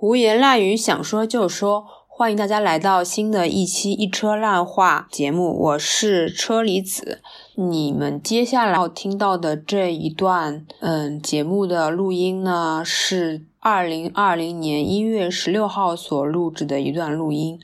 [0.00, 1.84] 胡言乱语，想说就说。
[2.08, 7.20] 欢迎大家来到新的一期一车烂话节目，我是车厘子。
[7.54, 17.60] 你们接下来要听到的这一段，嗯，节目的录音呢，是二零二零年一月十六号所录制的一段录音。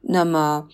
[0.00, 0.66] 那么，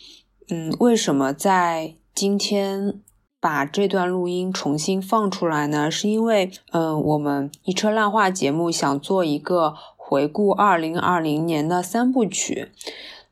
[0.48, 3.02] 嗯，为什么在今天
[3.38, 5.90] 把这段录音重新放出来呢？
[5.90, 9.74] 是因为，嗯，我们一车烂话节目想做一个。
[10.08, 12.70] 回顾二零二零年的三部曲，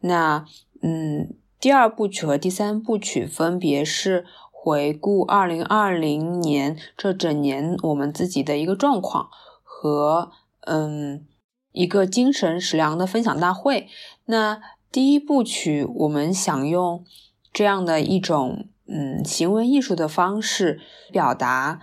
[0.01, 0.45] 那
[0.83, 9.29] 嗯，第二部曲和第三部曲分别是回顾二零二零年这整年我们自己的一个状况
[9.62, 11.25] 和嗯
[11.71, 13.87] 一个精神食粮的分享大会。
[14.25, 17.05] 那第一部曲，我们想用
[17.53, 20.81] 这样的一种嗯行为艺术的方式
[21.12, 21.83] 表达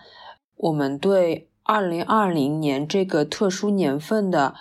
[0.57, 4.53] 我们对二零二零年这个特殊年份的。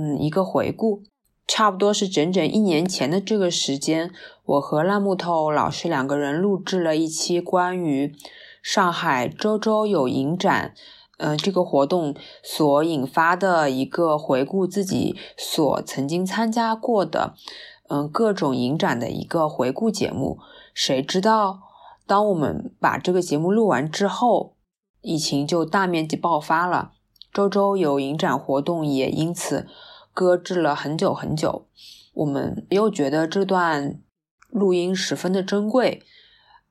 [0.00, 1.02] 嗯，一个回顾，
[1.44, 4.12] 差不多是整整一年前的这个时间，
[4.44, 8.14] 我和烂木头老师两个人录制了一期关于
[8.62, 10.72] 上海周周有影展，
[11.16, 17.34] 呃，这个活动所引发的一个回顾自己所曾经参加过的，
[17.88, 20.38] 嗯，各种影展的一个回顾节目。
[20.72, 21.58] 谁知道，
[22.06, 24.54] 当我们把这个节目录完之后，
[25.00, 26.92] 疫情就大面积爆发了。
[27.30, 29.68] 周周有影展活动也因此
[30.18, 31.68] 搁置了很久很久，
[32.12, 34.00] 我们又觉得这段
[34.48, 36.02] 录音十分的珍贵，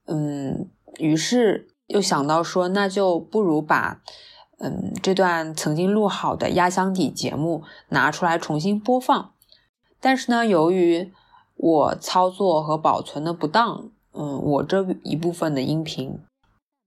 [0.05, 4.01] 嗯，于是又想到说，那就不如把
[4.59, 9.31] 嗯这段曾经录好的压箱底节目拿出来重新播放。
[10.01, 11.13] 但是呢，由于
[11.55, 16.19] 我操作和保存的不当，嗯，我这一部分的音频。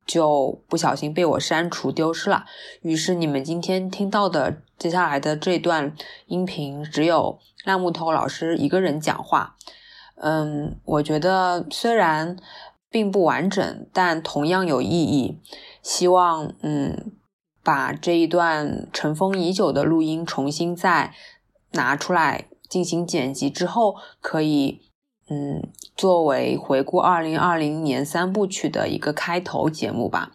[0.07, 2.45] 就不小心被我删除丢失了。
[2.83, 5.95] 于是你们今天听到的接下来的这段
[6.27, 9.57] 音频，只有烂木头老师一个人讲话。
[10.17, 12.39] 嗯，我觉得虽然
[12.89, 15.39] 并不完整，但同样有意义。
[15.83, 17.13] 希望嗯，
[17.63, 21.13] 把这一段尘封已久的录音重新再
[21.73, 24.81] 拿出来进行剪辑之后，可以。
[25.29, 30.33] 嗯，作为回顾二零二零年三部曲的一个开头节目吧。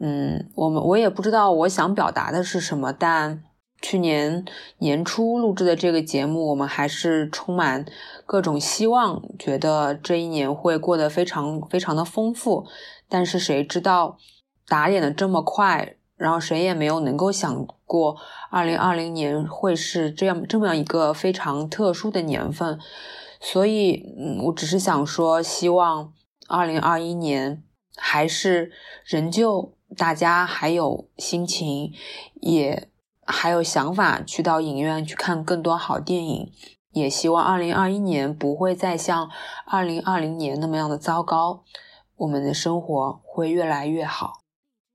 [0.00, 3.42] 嗯，我们我也不知道我想表达的是什么，但
[3.84, 4.46] 去年
[4.78, 7.84] 年初录制的这个节目，我们还是充满
[8.24, 12.66] 各种希望，觉得这一年会过得非常非常的丰富。
[13.10, 14.16] 但是谁知道
[14.66, 18.16] 打脸的这么快，然后谁也没有能够想过
[18.50, 22.80] 二零二零年会是这样这么样一个非常特殊的年份。
[23.38, 26.14] 所以，嗯，我只是想说，希望
[26.48, 27.62] 二零二一年
[27.96, 28.72] 还是
[29.04, 31.92] 仍旧大家还有心情，
[32.40, 32.88] 也
[33.26, 36.52] 还有想法去到影院去看更多好电影。
[36.92, 39.28] 也希望二零二一年不会再像
[39.66, 41.64] 二零二零年那么样的糟糕，
[42.14, 44.40] 我们的生活会越来越好。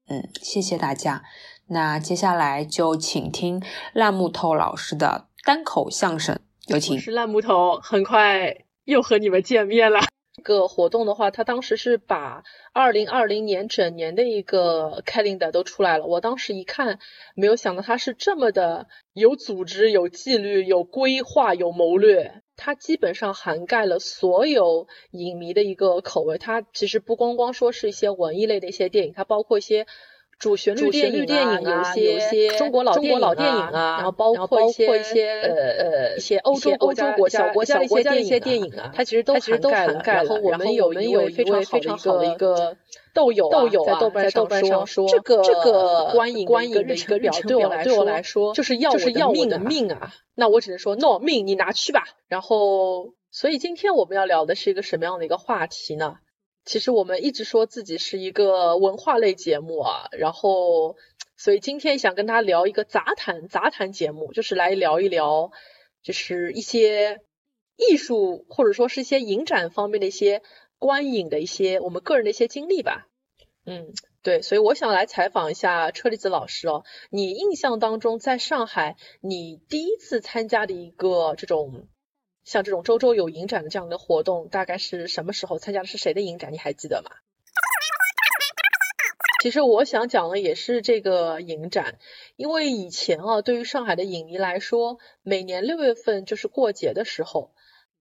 [0.08, 1.24] 嗯，谢谢大家。
[1.68, 3.62] 那接下来就请听
[3.94, 6.40] 烂木头老师的单口相声。
[6.68, 6.96] 有请。
[6.96, 10.00] 我是烂木头，很快又和你们见面了。
[10.40, 16.06] 个活动的话，他当时是把二零二零年整年的一个 calendar 都出来了。
[16.06, 17.00] 我当时一看，
[17.36, 22.42] 没有想到他是这么的有组织、有纪律、有规划、有谋略。
[22.56, 26.38] 他基本上涵盖了所有影迷的一个口味。
[26.38, 29.86] 它其实不光光说是一些文艺类的一些电影，它包括一些。
[30.40, 37.86] 主旋律电影啊，有些中国老电影啊，然后包括一些呃呃一些欧洲欧洲国小国家的
[38.22, 40.24] 一些电影啊，它其实都涵盖了。
[40.24, 41.44] 然后我们有一位非
[41.82, 42.78] 常好的一个
[43.14, 50.14] 豆友豆友啊在豆瓣上说，这个这个观影观影的一个日程表对我来说就是要就是要我的命啊！
[50.36, 52.06] 那我只能说 no 命你拿去吧。
[52.30, 56.16] 然后，所以今天我们要聊的是一个什么样的一个话题呢？
[56.70, 60.98] 其实我们一直说自己是一个文化类节目啊，然后
[61.36, 65.50] 所以今天想跟他聊一个杂谈杂谈节目，就是来聊一聊，
[66.04, 67.22] 就是一些
[67.76, 70.44] 艺术或者说是一些影展方面的一些
[70.78, 73.08] 观影的一些我们个人的一些经历吧。
[73.66, 73.88] 嗯，
[74.22, 81.88] 对，所以我想来采访一下车厘子老师哦，你印象当中在上海你第一次参加的一个这种。
[82.50, 85.86] 像这种周周有影展的这样的活动，大概是什么时候参加的？
[85.86, 86.52] 是谁的影展？
[86.52, 87.12] 你还记得吗？
[89.44, 92.00] 其实我想讲的也是这个影展，
[92.38, 97.54] 因为以前啊，对于上海的影迷来说，每年六月份就是过节的时候。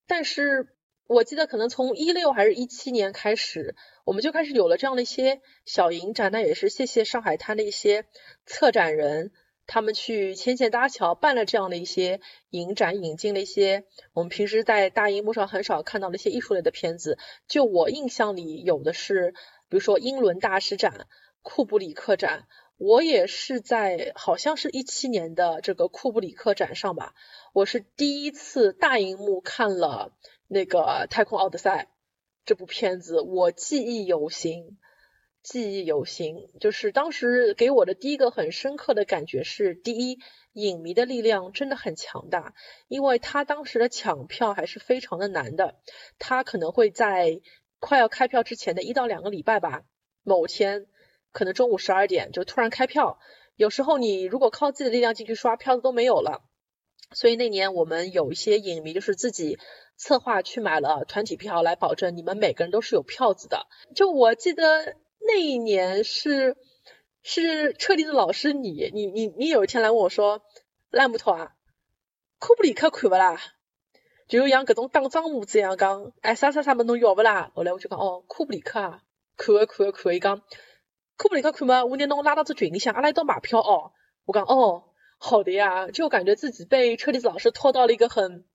[0.06, 0.74] 但是
[1.06, 6.32] 我记得可能从一六还是一七年开始，我们就开始有了这样的一些小影展。
[6.32, 8.06] 那也是谢谢上海滩的一些
[8.46, 9.30] 策展人。
[9.68, 12.20] 他们去牵线搭桥，办了这样的一些
[12.50, 13.84] 影展，引进了一些
[14.14, 17.18] 我们平时在大荧幕上很少看到的一些艺术类的片子。
[17.46, 19.32] 就我印象里有的是，
[19.68, 21.06] 比如说英伦大师展、
[21.42, 22.48] 库布里克展。
[22.80, 27.12] 我也是在好像是一七年的这个库布里克展上吧，
[27.52, 30.12] 我是第一次大荧幕看了
[30.46, 30.78] 那个
[31.08, 31.88] 《太空奥德赛》
[32.44, 34.78] 这部片子，我记忆犹新。
[35.50, 40.18] 记忆犹新，就是当时给我的第一个很深刻的感觉是：第一，
[40.52, 42.52] 影迷的力量真的很强大，
[42.86, 45.76] 因为他当时的抢票还是非常的难的，
[46.18, 47.40] 他可能会在
[47.80, 49.84] 快要开票之前的一到两个礼拜吧，
[50.22, 50.84] 某天
[51.32, 53.18] 可能中午十二点就突然开票，
[53.56, 56.42] 有时候你如果靠自己的力量进去刷票子都没有了，
[57.12, 59.58] 所以那年我们有一些影迷就是自己
[59.96, 63.66] 策划去买了团体票，来保证你们每个人都是有票子的。
[63.94, 64.94] 就我记得。
[65.28, 66.56] 那一年是
[67.22, 70.42] 是车厘子老师，你你你你有一天来问我说，
[70.88, 71.52] 烂木头啊，
[72.38, 73.38] 库布里克看不啦？
[74.26, 77.52] 就像搿种打仗模子一样讲，哎啥啥啥么侬要不啦？
[77.54, 79.02] 后来我就讲哦，库布里克啊，
[79.36, 80.38] 看啊看啊看，伊讲
[81.18, 83.92] 库布里克看嘛，我拿侬拉到这群里向，阿拉一道买票哦。
[84.24, 84.84] 我讲哦，
[85.18, 88.47] 好的呀，就感觉自己被车厘子老师拖到了一个很。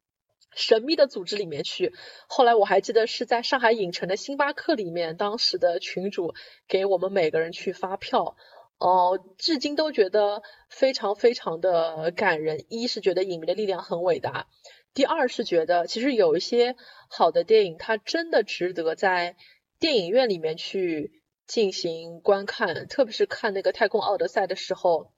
[0.55, 1.93] 神秘的组织里面去，
[2.27, 6.33] 后来我还记得是在上海影城的星巴克里面，当时的群主
[6.67, 8.35] 给我们每个人去发票，
[8.77, 12.65] 哦，至今都觉得非常非常的感人。
[12.69, 14.47] 一是觉得影迷的力量很伟大，
[14.93, 16.75] 第二是觉得其实有一些
[17.09, 19.35] 好的电影，它真的值得在
[19.79, 25.11] 电影院里面去进行观看，特别是看那个《太空奥德赛》的时候。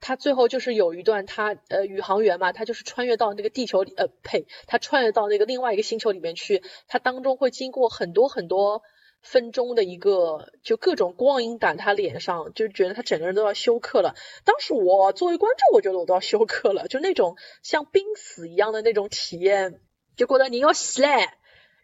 [0.00, 8.82] 他最后就是有一段，他呃宇航员嘛，他就是穿越到那个地球里，呃呸，他穿越到那个另外一个星球里面去，他当中会经过很多很多
[9.22, 14.14] 分钟的一个，就各种光影打他脸上，就觉得他整个人都要休克了。
[14.44, 19.80] 当时我作为观众，我觉得我都要休克了，就那种像濒死一样的那种体验，
[20.16, 21.30] 就觉得你要死嘞，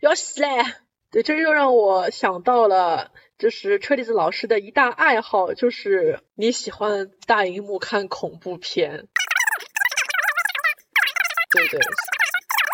[0.00, 0.48] 要死嘞。
[1.10, 3.12] 对，这又让我想到了。
[3.40, 9.08] 就是车厘子老师的一大爱好，就是你喜欢大荧幕看恐怖片，
[11.50, 11.80] 对对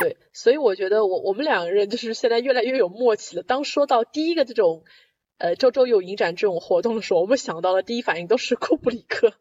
[0.01, 3.45] 对，所以我觉得我我们两个人就是现在越来越有默契了。
[3.45, 4.83] 当说到第一个这种
[5.39, 9.35] 呃周周有影展这种活动的时候，我们想到的第一反应都是库布里克。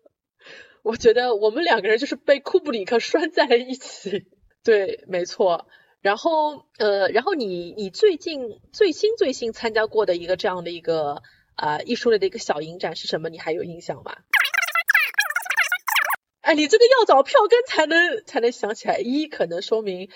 [0.83, 4.27] 我觉得我们两个人就是被库布里克拴在了一起。
[4.63, 5.68] 对，没错。
[6.05, 11.23] 然后，呃，然后你你最近最新最新参加过的一个这样的一个
[11.55, 13.29] 啊艺术类的一个小影展是什么？
[13.29, 14.13] 你还有印象吗？
[16.41, 20.11] 哎，你这个要找票根才能才能想起来，一可能说明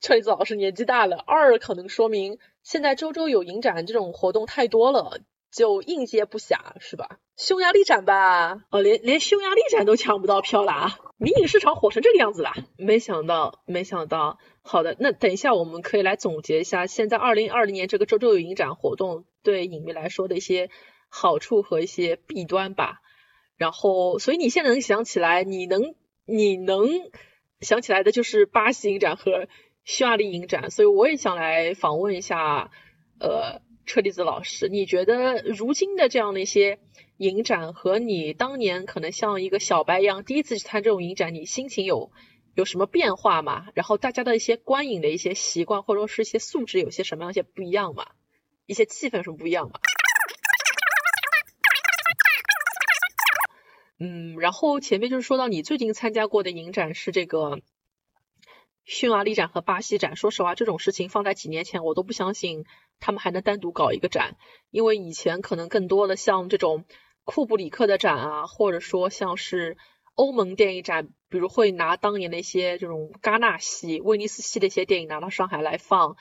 [0.00, 5.18] 车厘子老师年纪大了，二可能说明现在周周有影展这种活动太多了，
[5.50, 7.18] 就应接不暇，是吧？
[7.36, 10.98] 匈牙利展吧，哦，连连匈牙利展都抢不到票了啊！
[11.16, 14.38] 迷你市场火成这个样子了，没想到，没想到。
[14.62, 20.70] 好的，那等一下我们可以来总结一下现在二零二零年这个周周有影展活动对影迷来说的一些
[21.08, 23.00] 好处和一些弊端吧。
[23.56, 25.94] 然后，所以你现在能想起来，你能
[26.26, 26.88] 你能
[27.60, 29.46] 想起来的就是巴西影展和
[29.84, 30.70] 匈牙利影展。
[30.70, 32.72] 所以我也想来访问一下，
[33.20, 36.80] 呃，车厘子老师，你觉得如今的这样的一些
[37.16, 42.10] 影展和你当年可能像一个小白一样第一次去参这种影展，你心情有？
[42.56, 43.66] 有什么变化吗？
[43.74, 48.06] 然后大家的一些观影的一些习惯，或者说是一些素质，有些什么样一些不一样吗？
[48.66, 49.80] 一些气氛什么不一样吗？
[53.98, 57.60] 嗯，然后前面就是说到你最近参加过的影展是这个
[58.84, 60.14] 匈牙利展和巴西展。
[60.14, 62.66] 说实话，这种事情放在几年前，我都不相信
[63.00, 64.36] 他们还能单独搞一个展，
[64.70, 66.84] 因为以前可能更多的像这种
[67.24, 69.76] 库布里克的展啊，或者说像是。
[70.16, 76.16] 欧盟电影展，比如会拿当年的一些这种戛纳系、威尼斯系的一些电影拿到上海来放，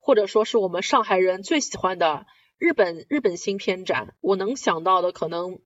[0.00, 2.26] 或者说是我们上海人最喜欢的
[2.58, 4.14] 日本日本新片展。
[4.20, 5.60] 我能想到的可能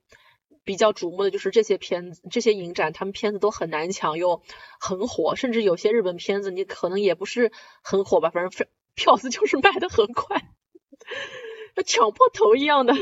[0.62, 4.44] 比较瞩目的就是这些片子，这些影展，他们片子都很难抢又
[4.78, 7.50] 很火，甚至有些日本片子你可能也不是
[7.82, 10.40] 很火吧，反正票子就是卖的很快，
[11.84, 12.94] 抢破头一样的。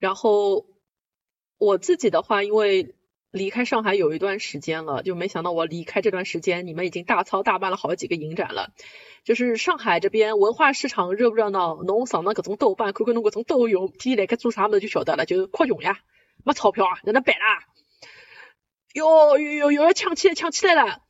[0.00, 0.66] 然后
[1.58, 2.94] 我自己的话，因为。
[3.34, 8.70] 离开上海有一段时间了，就没想到我离开这段时间，你们已经大操大办了好几个影展了。
[9.24, 11.82] 就是上海这边文化市场热不热闹？
[11.82, 15.98] 侬上那各种豆瓣，看看侬各种抖音，天天来该做啥么就晓得了，就扩容呀，
[16.44, 17.64] 没钞票啊，在那摆啦。
[18.92, 21.00] 哟哟哟，要抢起来，抢起来了！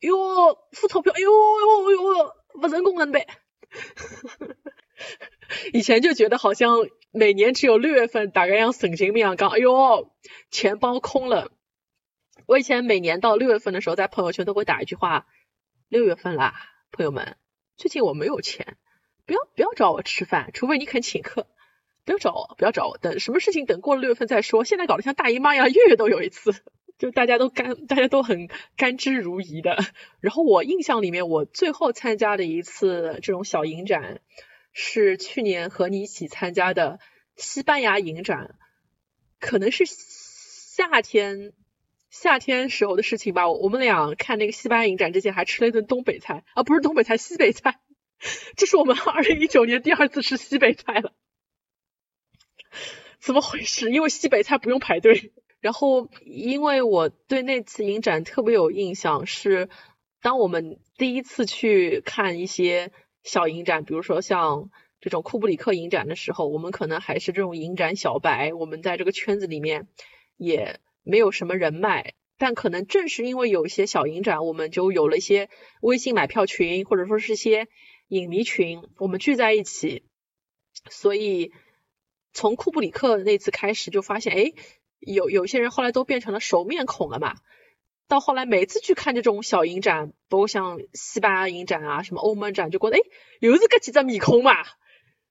[0.00, 3.24] 哟，付钞票，哎呦哟哟，不人工安排。
[5.72, 10.10] 以前就觉得好像每年只有六月份，大概像神经病一样讲，哎呦，
[10.50, 11.50] 钱包空了。
[12.46, 15.26] 我以前每年到六月份的时候，在朋友圈都会打一句话：
[15.88, 16.54] 六月份啦，
[16.92, 17.36] 朋友们，
[17.76, 18.76] 最近我没有钱，
[19.26, 21.46] 不要不要找我吃饭，除非你肯请客。
[22.04, 24.64] 不要找我，不要找我，等什么事情等过了六月份再说。
[24.64, 26.54] 现在搞得像大姨妈一样，月月都有一次，
[26.96, 28.48] 就大家都甘，大家都很
[28.78, 29.76] 甘之如饴的。
[30.20, 34.22] 然后我印象里面，我最后参加的一次这种小影展，
[34.80, 37.00] 是去年和你一起参加的
[37.34, 38.54] 西班牙影展，
[39.40, 41.52] 可能是夏天
[42.10, 43.50] 夏天时候的事情吧。
[43.50, 47.80] 我们俩看那个西班牙影展之前，还吃了一顿东北菜啊，不是东北菜，西北菜。
[48.54, 51.12] 这是我们二零一九年第二次吃西北菜了。
[53.18, 53.90] 怎么回事？
[53.90, 55.32] 因为西北菜不用排队。
[55.58, 59.68] 然后，因为我对那次影展特别有印象，是
[60.22, 64.70] 当我们第一次去看一些小影展，比如说像
[65.00, 69.88] 这种库布里克影展的时候，我们可能还是这种影展小白，我们在这个圈子里面
[70.36, 72.14] 也没有什么人脉。
[72.36, 77.68] 但可能正是因为有一些小影展，我们就有了一些微信买票群，或者说是一些
[78.08, 80.04] 影迷群，我们聚在一起，
[80.90, 81.52] 所以。
[82.34, 84.52] 从库布里克那次开始，就发现，哎，
[85.00, 87.34] 有有些人后来都变成了熟面孔了嘛。
[88.08, 93.00] 到后来每次去看这种小影展，包括像西班牙影展啊，什么欧盟展，就觉得，哎，
[93.40, 94.52] 又是个几张面孔嘛。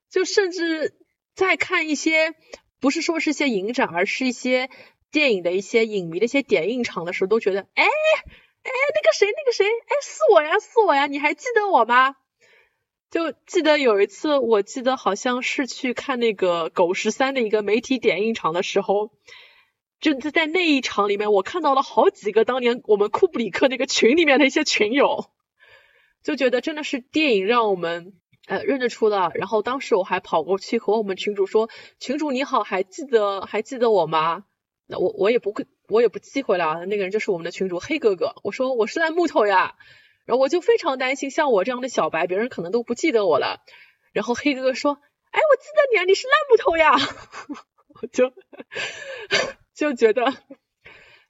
[0.10, 0.96] 就甚至
[1.36, 2.36] 在看一些，
[2.80, 4.70] 不是说是一些影展，而是一些
[5.12, 12.16] 电影的一些影迷的一些点映场的时候，都觉得，哎，哎，那个谁，那个谁，哎，是我呀，是我呀，你还记得我吗？
[13.10, 19.12] 就记得有一次，我记得好像是去看那个狗十三的一个媒体点映场的时候，
[20.00, 25.32] 就在那一场里面，我看到了好几个当年我们库布里克那个群里面的一些群友，
[26.24, 28.14] 就觉得真的是电影让我们
[28.48, 29.32] 呃认得出了。
[29.34, 34.46] 然后当时我还跑过去和我们群主说：“群主你好，还记得还记得我吗？”
[34.88, 36.86] 那我我也不会，我也不忌讳了。
[36.86, 38.36] 那个人就是我们的群主黑哥哥。
[38.44, 39.76] 我说我是烂木头呀。
[40.26, 43.64] 然后我就非常担心，像我这样的小白，别人可能都不记得我了。
[44.12, 45.00] 然后黑哥哥说
[45.32, 46.94] ：“哎，我记得你啊，你是烂木头呀。
[48.02, 48.32] ”我就
[49.78, 50.34] 就觉得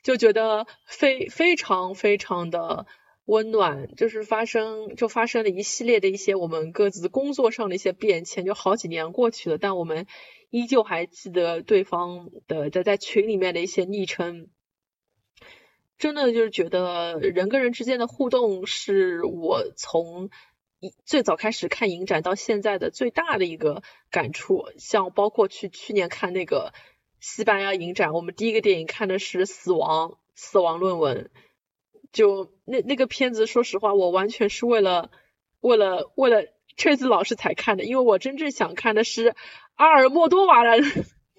[0.03, 2.87] 就觉得非非常非常的
[3.25, 10.07] 温暖，就是发生就发生了一系列的一些我们各自工作上的一些变迁，就好几年过去了，但我们
[10.49, 14.47] 依旧还记得对方的在在群里面的一些昵称。
[15.97, 20.29] 真的就是觉得人跟人之间的互动是我从
[20.79, 24.71] 一最早开始看影展到现在的最大的一个感触。
[24.77, 26.71] 像包括去去年看那个
[27.19, 31.29] 西班牙影展，我们第一个电影看的是《死亡死亡论文》，
[32.11, 35.11] 就那那个片子，说实话，我完全是为了
[35.59, 36.45] 为了为了
[36.75, 39.35] 锤子老师才看的，因为我真正想看的是
[39.75, 40.83] 阿尔莫多瓦的。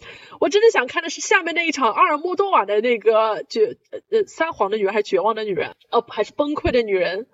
[0.38, 3.76] 我真的想看的是下面那一场阿尔莫多瓦的那个绝
[4.10, 7.26] 呃撒谎的女人还绝望的女人哦还是崩溃的女人，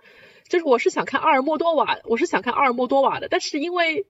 [0.48, 4.06] 就是我是想看阿尔莫多瓦，我是想看阿尔莫多瓦的，但是因为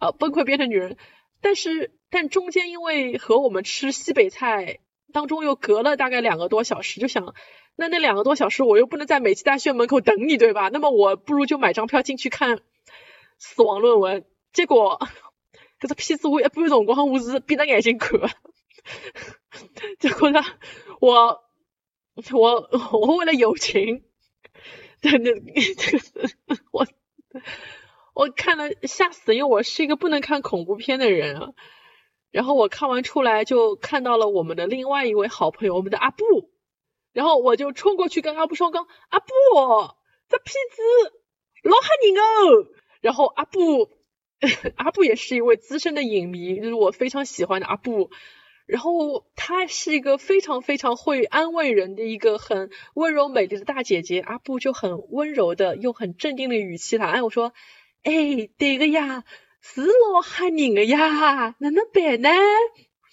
[0.00, 0.96] 呃崩溃变成女人，
[1.44, 4.78] 但是但中间因为和我们吃西北菜
[5.12, 7.34] 当中又隔了大概两个多小时，就想
[7.76, 10.70] 那那两个多小时我又不能在美琪大学门口等你对吧？
[10.72, 12.60] 那么我不如就买张票进去看
[13.38, 14.24] 死亡论文，
[14.54, 15.06] 结果。
[15.80, 18.18] 这个片子我一半辰光我是闭着眼睛看，
[20.00, 20.40] 结果呢，
[20.98, 21.44] 我
[22.32, 24.02] 我我为了友情，
[25.02, 25.32] 真的
[25.76, 26.86] 这个我
[28.14, 31.48] 我看了吓死，因为我是一个不能看恐怖片的人啊。
[32.30, 36.50] 然后我看完出来就看到了我们的另外一位好朋友，我们的阿布，
[37.12, 39.26] 然后我就冲过去跟阿布说：“刚阿布，
[40.28, 41.12] 这片子
[41.62, 42.68] 老吓人哦。”
[43.02, 43.90] 然后阿布。
[44.76, 48.10] 阿布也是一位资深的影迷，就是我非常喜欢的阿布。
[48.66, 54.20] 然后她是一个非常非常会安慰人的一个很温柔美丽的大姐姐。
[54.20, 57.54] 阿布就很温柔的用很镇定的语气来安慰我说
[58.04, 59.24] ：“哎，对个呀，
[59.60, 62.30] 是老吓人的呀，哪能办呢？”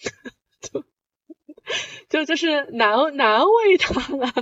[0.62, 0.84] 就
[2.10, 4.34] 就就是难难为他了。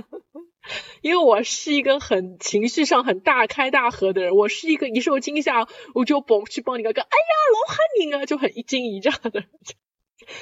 [1.00, 9.44] 因为我是一个很情绪上很大开大合的人，我是一个一受惊吓我就蹦去帮你哥哥，哎呀老喊你啊，就很一惊一乍的，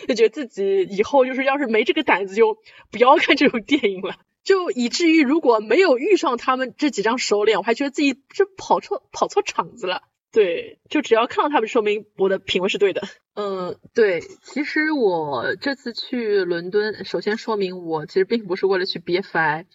[0.08, 2.58] 就觉得自己以后就是要是没这个胆子就
[2.90, 4.16] 不要看这种电影了，
[4.48, 10.04] 就以至于如果没有遇上他们这几张熟脸，我还觉得自己这跑错跑错场子了。
[10.32, 13.02] 对，就只要看到他们，说明我的品味是对的。
[13.34, 19.66] 嗯，对，其实我这次去伦敦，首先说明我其实并不是为了去 BFI。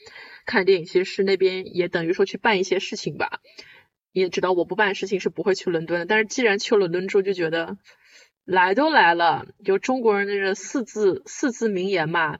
[0.47, 3.41] 看电影其实是那边也等于说去办一些事情吧，
[4.11, 6.07] 你也知道我不办事情是不会去伦敦的。
[6.07, 7.77] 但是既然去了伦敦之后，就觉得
[8.43, 12.39] 来都来了，就中国人的这四字四字名言嘛，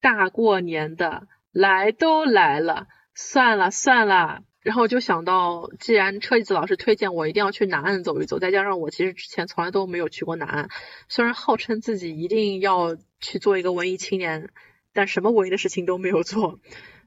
[0.00, 4.42] 大过年的来都来了，算了算了。
[4.60, 10.68] 然后就想到，既然车厘子老师推荐我一定要去南岸走一走，再加上我其实之前从来都没有去过南岸，
[11.08, 14.50] 虽然号称自己一定要去做一个文艺青年，
[14.92, 16.58] 但什么文艺的事情都没有做。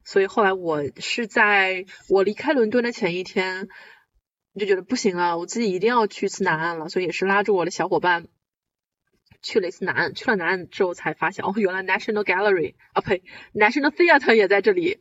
[0.04, 3.68] 所以后来我是在我离开伦敦的前一天，
[4.58, 8.26] 就觉得不行了，我自己一定要去一次南岸了，所以也是拉住我的小伙伴
[9.42, 10.14] 去了一次南岸。
[10.14, 13.22] 去了南岸之后才发现，哦，原来 National Gallery 啊，呸
[13.54, 14.98] ，National Theatre 也在这里，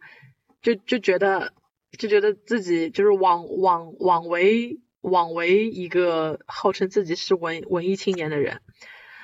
[0.62, 1.54] 就就觉得。
[1.98, 8.62] 就觉得自己就是枉枉枉为枉为一个号称自己是文文艺青年的人，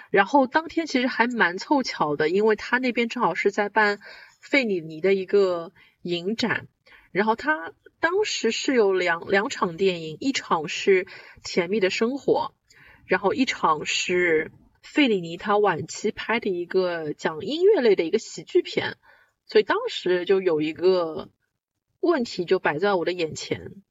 [0.09, 3.99] 然后当天其实还蛮凑巧的，因为他那边正好是在办
[4.41, 6.67] 费里尼的一个影展，
[7.11, 11.05] 然后他当时是有两两场电影，一场是
[11.43, 12.55] 《甜蜜的生活》，
[13.05, 14.51] 然后一场是
[14.85, 18.95] 费里尼他晚期拍的一个讲音乐类的一个喜剧片，
[19.45, 21.29] 所以当时就有一个。
[22.01, 23.81] 问题就摆在我的眼前，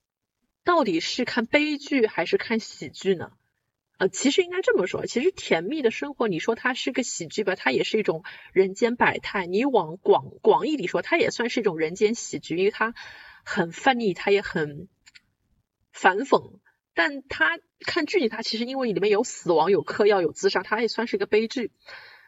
[0.62, 3.32] 到底是看悲剧还是看喜剧呢？
[3.98, 8.22] 呃，其实应该这么说，其实甜蜜的生活，你说它是个喜剧吧，它也是一种
[8.52, 9.46] 人间百态。
[9.46, 12.94] 你往广广义里说，它也算是一种人间喜剧，因为它
[13.44, 14.86] 很叛逆，它也很
[15.90, 16.60] 反讽。
[16.94, 21.70] 但他看剧里，他其实因为里面有死亡、有嗑药、有自杀，他也算是一个悲剧。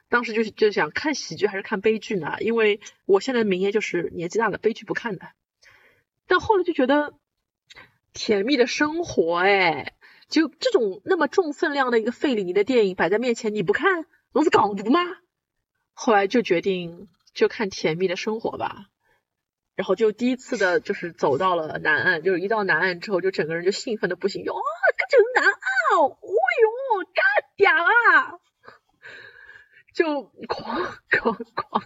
[0.08, 2.36] 当时就是就想看喜剧还是看悲剧呢？
[2.40, 5.28] 因为我现在的名言就是年纪大了，悲剧不看的。
[6.28, 7.14] 但后来就觉得
[8.12, 9.94] 甜蜜的生活，哎，
[10.28, 15.00] 就这种那么重分量的一个费里尼的电影摆在面前，你不看，我是港独吗？
[15.92, 18.86] 后来就决定就看甜蜜的生活吧，
[19.76, 24.54] 然后就第一次的就是走到了南岸，就是一到南岸之后，就整个人就兴奋的不行，哟，
[24.96, 25.52] 这就是南岸，
[26.00, 27.24] 哦哟，干
[27.56, 28.40] 屌啊！
[29.92, 31.82] 就狂狂狂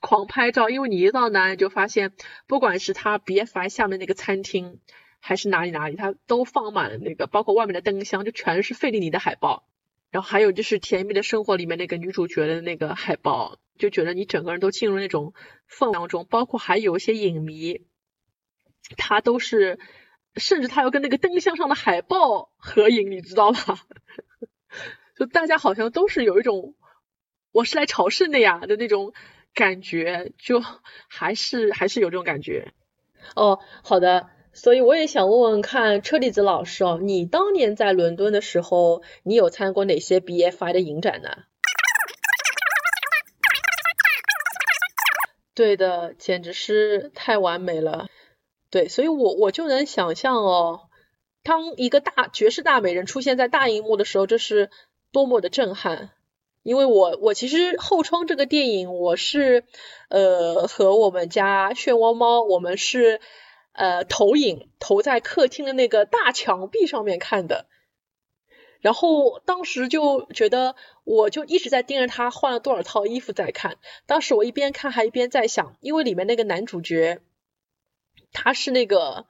[0.00, 2.12] 狂拍照，因为你一到南岸就发现，
[2.46, 4.80] 不管是他 BFI 下面那个餐厅，
[5.20, 9.64] 还是哪里哪里，他都放满了那个，包括外面的灯箱，就全是费里尼的海报。
[10.10, 15.34] 然后还有就是《甜蜜的生活》里面那个女主角的那个海报，就觉得你整个人都进入那种
[15.68, 16.24] 氛围当中。
[16.30, 17.82] 包括还有一些影迷，
[18.96, 19.78] 他都是，
[20.36, 23.80] 甚至他要跟那个灯箱上的海报合影，你知道吧？
[25.18, 26.74] 就大家好像都是有一种。
[27.50, 29.12] 我是来朝圣的呀的那种
[29.52, 30.62] 感觉，就
[31.08, 32.72] 还是还是有这种感觉。
[33.36, 41.44] 哦，好的，所以我也想问问看车厘子老师哦，你当年在伦敦的时候，你有参加过哪些 BFI 的影展呢？
[45.54, 48.08] 对的，简直是太完美了。
[48.70, 50.88] 对，所以我我就能想象哦，
[51.42, 54.70] 当一个大绝世大美人出现在大荧幕的时候，这是
[55.12, 56.10] 多么的震撼。
[56.62, 59.64] 因为我我其实后窗这个电影我是
[60.08, 63.20] 呃和我们家漩涡猫我们是
[63.72, 67.66] 呃投影投在客厅的那个大墙壁上面看的，
[68.82, 77.20] 然后当时就觉得我就一直在盯着他换了多少套衣服在看，当时我一边看还一边在想，因为里面那个男主角
[78.32, 79.24] 他是那个。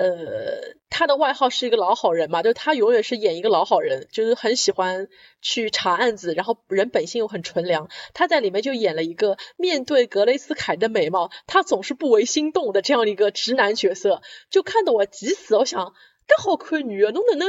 [0.00, 5.08] 呃，他的外号是一个老好人嘛，就他永远是演一个老好人，就是很喜欢
[5.42, 7.88] 去查案子，然后人本性又很纯良。
[8.14, 15.56] 他在里面就演了一个面对格雷斯凯的美貌，他总是不为心动的这样一个直男角色，就看得我急死。
[15.56, 15.92] 我想，
[16.28, 17.48] 这好看女啊，侬能能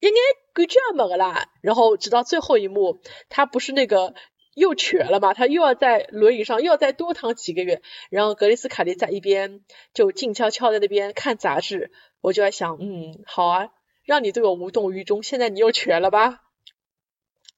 [0.00, 0.14] 一眼
[0.52, 1.48] 感觉也没个啦。
[1.62, 4.14] 然后直到最后一幕，他不是那个。
[4.54, 7.80] 又瘸了嘛，他又要在轮椅上，又要再多躺几个月。
[8.10, 9.60] 然后格雷斯卡利在一边
[9.94, 13.68] 就静悄悄在那边看杂志，我就在想，嗯，好啊，
[14.04, 16.40] 让你对我无动于衷，现在你又瘸了吧？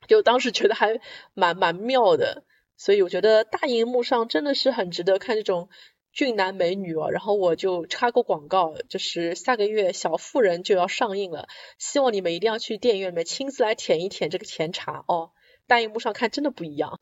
[0.09, 1.01] 就当时觉得还
[1.33, 2.45] 蛮蛮妙的，
[2.77, 5.71] 所以我觉得大荧幕上真的是很值得看这种
[6.13, 7.11] 俊男美女哦。
[7.11, 15.31] 然后我就插个广告，就是下个月《小妇人》就要上映了，希望你们一定要去电影院里面亲自来舔一舔这个甜茶哦。
[15.67, 16.99] 大荧幕上看真的不一样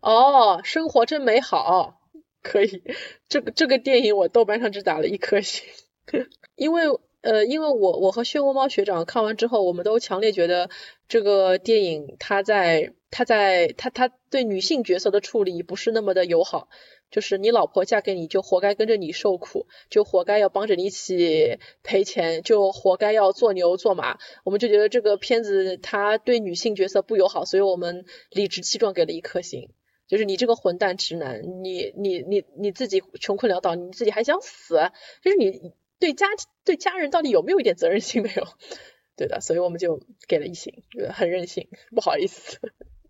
[0.00, 2.00] 哦，生活真美好，
[2.40, 2.84] 可以，
[3.28, 5.66] 这个这个电影我豆瓣上只打了一颗星，
[6.54, 6.84] 因为
[7.20, 10.70] 呃，因为我我和漩涡猫学长看完之后，我们都强烈觉得
[11.08, 16.68] 这个电影它在它在它它对女性角色的处理不是那么的友好。
[17.10, 24.18] 就是你老婆嫁给你就活该跟着你受苦，就活该要帮着你一起赔钱，就活该要做牛做马。
[24.44, 29.70] 我们就觉得这个片子它对女性角色不友好，所以我们理直气壮给了一颗星。
[30.06, 34.80] 就是你这个混蛋直男，你你你你自己穷困潦倒，你自己还想死？
[35.22, 36.26] 就是你对家
[36.64, 38.46] 对家人到底有没有一点责任心没有？
[39.16, 42.58] 对的，所以我们就给了一星，很任性，不好意思。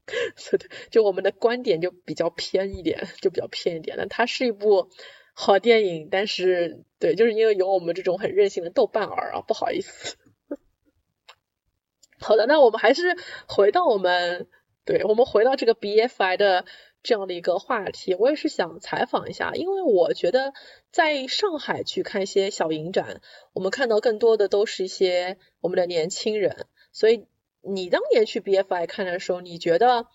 [0.37, 3.97] 是的，就我们的观点就比较偏一点，就比较偏一点。
[3.99, 4.88] 那它是一部
[5.35, 10.16] 好电影，但是对，就是因为有我们这种很任性的豆瓣儿啊，不好意思。
[12.21, 13.16] 好的，那我们还是
[13.47, 14.49] 回到我们，
[14.85, 16.64] 对我们回到这个 BFI 的
[17.03, 18.14] 这样的一个话题。
[18.14, 20.53] 我也是想采访一下，因为我觉得
[20.90, 23.21] 在上海去看一些小影展，
[23.53, 26.66] 我们看到更多的都是一些我们的年轻人。
[26.90, 27.27] 所以
[27.62, 30.07] 你当年去 BFI 看的时候，你觉得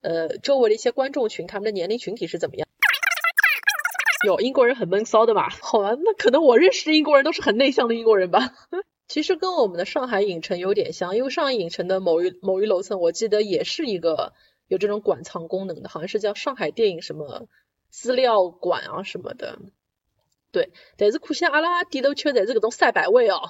[0.00, 2.68] 呃周围的一些观众群他们的年龄群体是怎么样？
[4.26, 5.48] 有英国人很闷骚的吧？
[5.62, 8.52] 好吧，那可能我认识的英国人都是很内向的英国人吧。
[9.08, 14.34] 其实跟我们的上海影城有点像，因为上海影城的某一某一楼层，我记得也是一个
[14.68, 17.48] 有这种馆藏功能的，好像是叫上海电影什么
[17.88, 19.58] 资料馆啊什么的。
[20.52, 23.40] 对，但是可惜阿拉低头吃的是这种赛百味哦。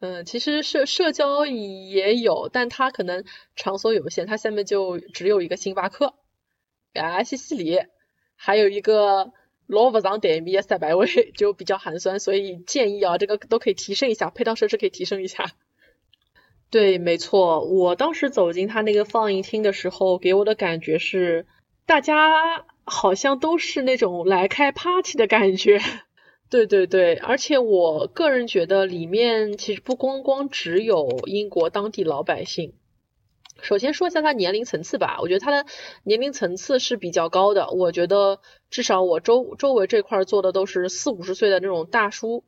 [0.00, 6.14] 嗯，其实社社交也有，但它可能场所有限，它下面就只有一个星巴克，
[6.94, 7.78] 啊西西里，
[8.36, 9.32] 还有一个。
[9.72, 15.52] 老不上台面三百位就比较寒酸，所以建议啊，这个都可以提升一下，配套设施可以提升一下。
[16.70, 21.46] 对，没错，我当时走进他那个放映厅的时候，给我的感觉是，
[21.86, 25.80] 大家好像都是那种来开 party 的感觉。
[26.50, 32.74] 对对对，而且我个人觉得里面其实不光光只有英国当地老百姓。
[33.62, 35.64] 首先说一下他年龄层次吧，我觉得他的
[36.02, 37.70] 年龄层次是比较高的。
[37.70, 42.42] 我觉得至少我周周围这块坐的都是四五十岁的那种大叔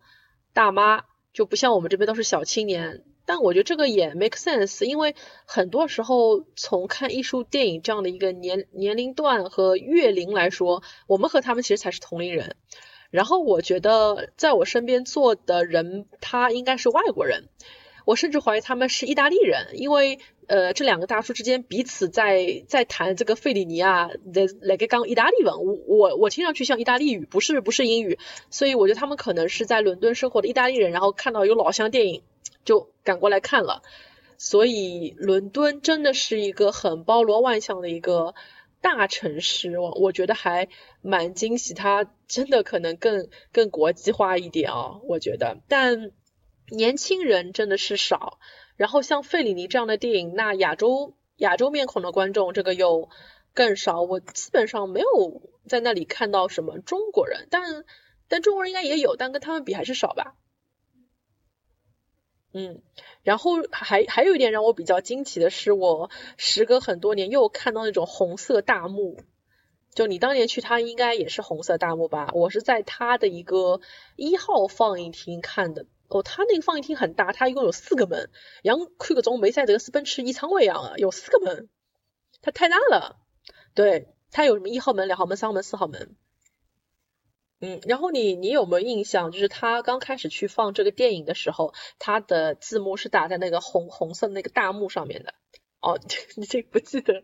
[0.52, 3.04] 大妈，就不像我们这边都是小青年。
[3.24, 5.14] 但我觉得这个也 make sense，因为
[5.46, 12.56] 很多时候从看艺术电影这样的一个年年龄段和月龄来说，我们和他们其实才是同龄人。
[13.12, 17.44] 然后我觉得在我身边坐的人，他应该是外国人。
[18.04, 28.18] 我甚至怀疑他们是意大利人，因为呃这两个大叔之间彼此在在谈这个费里尼啊，的那个刚意大利文，我我我听上去像意大利语，不是不是英语，
[28.50, 32.22] 所以我觉得他们可能是在伦敦生活的意大利人，然后看到有老乡电影
[32.64, 33.82] 就赶过来看了，
[34.36, 38.34] 所以伦敦真的是一个很包罗万象的一个
[38.82, 40.68] 大城市，我我觉得还
[41.00, 46.10] 蛮惊喜，它真的可能更更国际化一点啊，我觉得，但。
[46.68, 48.38] 年轻人真的是少，
[48.76, 53.10] 然后像费里尼这样的电影，那亚洲亚洲面孔的观众这个又
[53.52, 54.00] 更少。
[54.00, 57.84] 我基本上没有在那里看到什么中国人，但
[58.26, 60.34] 但中国人应该也有，但跟他们比还是少吧。
[62.52, 62.82] 嗯，
[63.22, 69.18] 然后还还有一点让我比较惊奇的是，我时隔很多年又看到那种红色大幕，
[69.94, 72.30] 就你当年去他应该也是红色大幕吧？
[72.34, 73.80] 我是在他的一个
[74.16, 75.86] 一号放映厅看的。
[76.08, 78.28] 哦，他那个放映厅很大，他一共有四个门，
[78.62, 81.70] 像看个种梅赛德斯奔驰演唱会一样啊，有四个门，
[82.42, 83.16] 它太大了。
[83.74, 86.14] 对，它有什么一号门、两号门、三号门、四号门。
[87.64, 95.32] 嗯，然后你你有没有印象，就是他刚开始去放这个电影的时候，他的字幕是打在那个红红色那个大幕上面的？
[95.80, 96.00] 哦，
[96.36, 97.22] 你这不记得？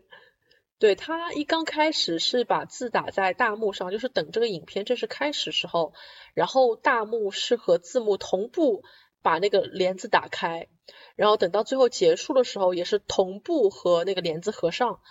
[0.79, 5.91] 对他一刚开始是把字打在大幕上，就是等这个影片正式开始时候，
[6.33, 8.85] 然后大幕是和字幕同步
[9.21, 10.69] 把那个帘子打开，
[11.17, 15.01] 然后等到最后结束的时候也是同步和那个帘子合上。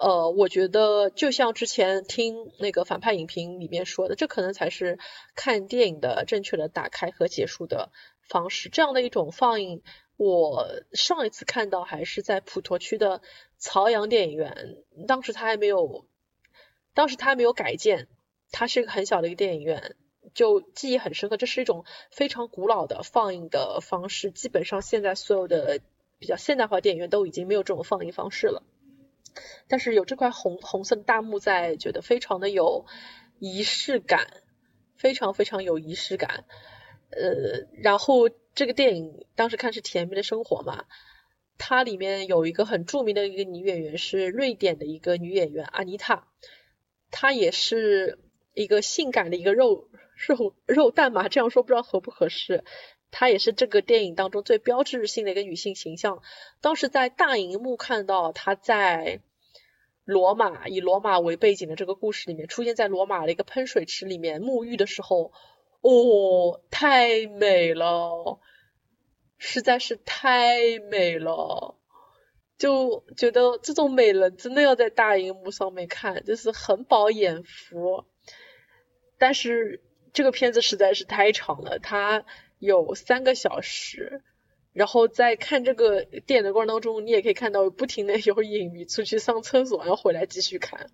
[0.00, 4.98] 呃，我觉得就像之前听那个反派影评里面说的，这可能才是
[5.34, 7.92] 看电影的正确的打开和结束的
[8.26, 8.70] 方式。
[8.70, 9.82] 这样的一种放映。
[10.16, 13.22] 我上一次看到还是在普陀区的
[13.56, 14.76] 曹阳电影院，
[15.08, 16.04] 当时它还没有，
[16.92, 18.06] 当时它还没有改建，
[18.52, 19.96] 它是一个很小的一个电影院，
[20.34, 21.38] 就记忆很深刻。
[21.38, 25.80] 这是一种非常古老的放映的方式，基本上现在所有的
[26.18, 28.62] 比较现代化电影院都已经没有这种放映方式了。
[29.68, 32.86] 但是有这块红红色的大幕在，觉得非常的有
[33.38, 34.42] 仪式感，
[34.96, 36.44] 非常非常有仪式感。
[37.10, 38.30] 呃，然后。
[38.52, 40.84] 这个电影当时看是《甜蜜的生活》嘛，
[41.56, 46.26] 它里面有一个很著名的一个女演员是瑞典的一个女演员阿妮塔，
[47.12, 48.18] 她也是
[48.54, 52.64] 一个性感的一个肉肉肉蛋嘛，这样说不知道合不合适。
[53.10, 56.22] 她也是这个电影当中最标志性的一个女性形象。
[56.60, 59.20] 当时在大荧幕看到她在
[60.04, 65.32] 罗马以罗马为背景的这个故事里面出现在罗马的一个喷水池里面沐浴的时候，
[65.80, 68.40] 哦，太美了。
[69.42, 71.74] 实在是太美了，
[72.58, 78.04] 就觉得这种美人真的要在大荧幕上面看，就是很饱眼福。
[79.16, 82.26] 但是这个片子实在是太长了，它
[82.60, 84.22] 有三个小时，
[84.72, 90.90] 然后在看这个电影的过程当中，你也可以看到不停的有影迷出去上厕所，然后回来继续看，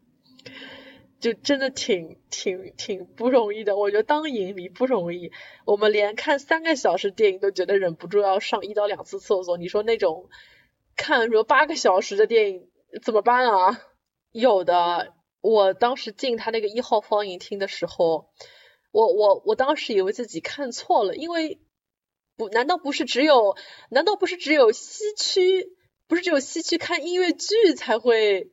[1.21, 3.77] 就真的挺挺挺不容易的。
[3.77, 5.33] 我觉得当影迷不容易，
[5.65, 10.31] 我们连看三个小时电影都觉得忍不住要上一到两次厕所，你说那种
[10.97, 12.69] 看说八个小时的电影
[13.03, 13.81] 怎么办啊？
[14.31, 18.31] 有的，我当时进他那个一号放映厅的时候，
[18.97, 21.61] 我我我当时以为自己看错了，因为。
[22.39, 23.57] 不，难道不是只有？
[23.89, 25.73] 难道不是只有西区？
[26.07, 28.51] 不是只有西区看音乐剧才会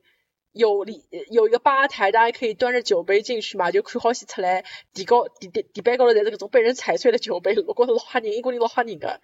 [0.52, 3.70] 有里有一个吧台，大家可以端着酒杯进去嘛？
[3.70, 9.20] 就看好戏出来，底高底底底板高头侪是各种被人踩碎的酒杯，我觉得老吓人，一股人老吓人的。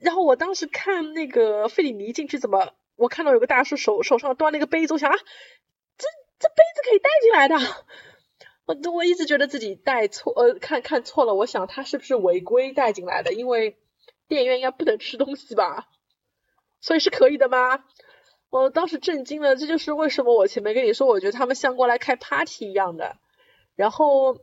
[0.00, 5.16] 然后我当时看那个费里尼进去，怎么我看到有个大叔手手上端了一个杯子，我想啊，
[5.96, 6.08] 这
[6.40, 7.56] 这杯子可以带进来的。
[8.70, 11.34] 我我一直觉得自己带错，呃，看看错了。
[11.34, 13.32] 我想他是不是违规带进来的？
[13.32, 13.76] 因为
[14.28, 15.88] 电影院应该不能吃东西吧，
[16.80, 17.84] 所以是可以的吗？
[18.48, 23.16] 我当时震惊了，这就是为什么我前面跟你说，我觉得他们像过来开 party 一样的。
[23.74, 24.34] 然后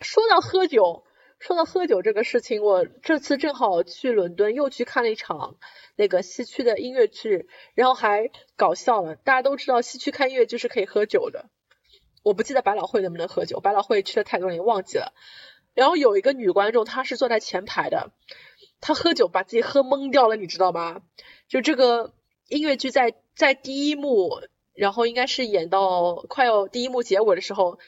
[0.00, 1.04] 说到喝酒，
[1.38, 5.56] 说到喝酒这个事情，我这次正好去伦敦，又去看了一场
[5.94, 9.14] 那个西区的音乐剧，然后还搞笑了。
[9.16, 11.50] 大家都知道西区看音乐剧是可以喝酒的。
[12.28, 15.14] 我不记得百老汇能不能喝酒，百老汇去了太多年忘记了。
[15.72, 18.12] 然后有一个女观众，她是坐在前排的，
[18.82, 21.00] 她喝酒把自己喝懵掉了，你知道吗？
[21.48, 22.12] 就这个
[22.48, 24.42] 音乐剧在在第一幕，
[24.74, 27.78] 然后应该是演到快要第一幕结尾的时候，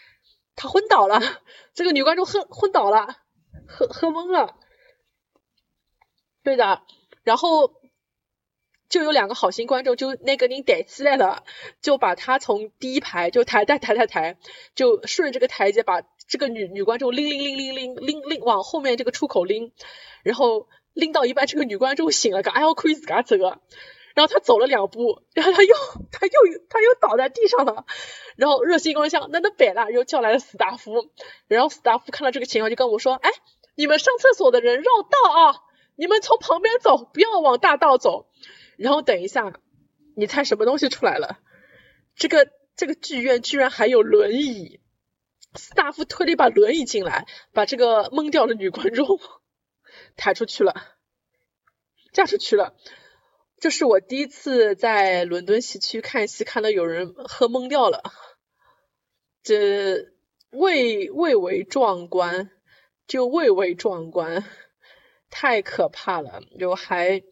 [0.57, 1.21] 她昏倒了。
[1.75, 3.17] 这个女观众喝昏倒了，
[3.69, 4.57] 喝喝懵了。
[6.43, 6.83] 对的，
[7.23, 7.79] 然后。
[8.91, 11.45] 就有两个好心观众，就那个人逮起来了，
[11.81, 14.37] 就把他从第一排就抬抬抬抬抬，
[14.75, 19.73] 就顺着这个台阶把这个女女观众拎拎拎拎拎拎拎往后面这个出口拎，
[20.25, 23.61] 然后拎到一半，这个女观众醒了，讲哎呀可以自噶走个，
[24.15, 25.75] 然后他走了两步，然后他又
[26.11, 26.33] 他又
[26.69, 27.85] 他又倒在地上了，
[28.35, 31.11] 然后热心观众那那摆了，又叫来了史达夫，
[31.47, 33.31] 然后史达夫看到这个情况就跟我说，哎，
[33.77, 35.63] 你们上厕所的人绕道啊，
[35.95, 38.27] 你们从旁边走，不要往大道走。
[38.81, 39.53] 然后等一下，
[40.17, 41.39] 你猜什么东西出来了？
[42.15, 44.81] 这个这个剧院居然还有轮椅，
[45.55, 49.21] 斯大夫推了一把轮椅进来，把这个懵掉的女观众
[50.17, 50.75] 抬出去了，
[52.15, 52.75] 架出去了。
[53.59, 58.03] 这是我第一次在伦敦西区看戏，看到有人喝懵掉了，
[59.43, 60.09] 这
[60.51, 62.51] 蔚蔚为壮观，
[63.07, 64.43] 就蔚为壮观，
[65.29, 67.23] 太可怕了，就还。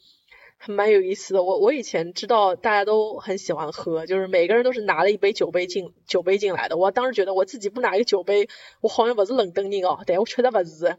[0.60, 6.76] 还蛮有意思的，我我以前知道大家都很喜欢喝，就是每个人都是拿了一杯酒杯进酒杯进来的。
[6.76, 8.48] 我当时觉得我自己不拿一个酒杯，
[8.80, 10.98] 我好像不是伦敦人哦，但我确实不是，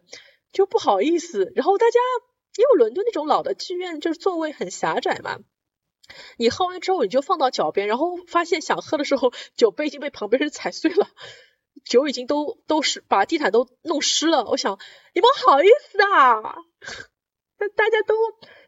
[0.54, 1.52] 就不好意思。
[1.56, 2.00] 然后大家
[2.58, 5.40] 因为伦敦那种老的剧院就是座位很狭窄嘛，
[6.38, 11.10] 你喝完之后你就放到脚边，然后发现想喝的时候酒杯已经被旁边人踩碎了，
[11.84, 14.46] 酒已经都都是把地毯都弄湿了。
[14.46, 14.80] 我想
[15.14, 16.56] 你们好意思啊？
[17.60, 18.16] 那大家都。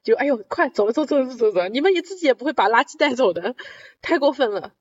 [0.03, 3.55] 就哎呦，快走，走走走走走，你们也自己也不会把垃圾带走的，
[4.01, 4.73] 太过分了。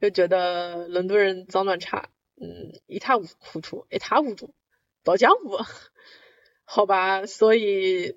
[0.00, 2.08] 就觉得伦敦人脏乱差，
[2.40, 4.54] 嗯，一塌糊涂，一塌糊涂，
[5.04, 5.58] 倒浆糊，
[6.64, 7.26] 好吧。
[7.26, 8.16] 所以，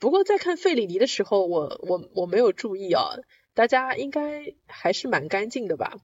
[0.00, 3.14] 不过在看费里尼的时候，我我我没有注意啊，
[3.54, 5.98] 大家应该还是蛮干净的吧。